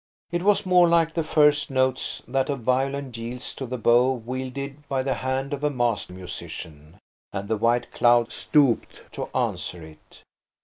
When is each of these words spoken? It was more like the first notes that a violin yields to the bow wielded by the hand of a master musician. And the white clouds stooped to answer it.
It 0.31 0.41
was 0.41 0.65
more 0.65 0.87
like 0.87 1.13
the 1.13 1.23
first 1.23 1.69
notes 1.69 2.23
that 2.27 2.49
a 2.49 2.55
violin 2.55 3.11
yields 3.13 3.53
to 3.53 3.67
the 3.67 3.77
bow 3.77 4.11
wielded 4.13 4.87
by 4.89 5.03
the 5.03 5.13
hand 5.13 5.53
of 5.53 5.63
a 5.63 5.69
master 5.69 6.11
musician. 6.11 6.97
And 7.31 7.47
the 7.47 7.55
white 7.57 7.91
clouds 7.91 8.33
stooped 8.33 9.03
to 9.11 9.29
answer 9.37 9.85
it. 9.85 10.23